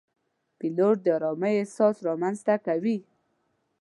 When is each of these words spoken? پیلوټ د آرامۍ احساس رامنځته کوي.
پیلوټ 0.59 0.95
د 1.05 1.07
آرامۍ 1.17 1.53
احساس 1.59 1.95
رامنځته 2.07 2.55
کوي. 2.65 2.97